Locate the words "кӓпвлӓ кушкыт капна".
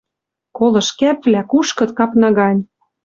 0.99-2.29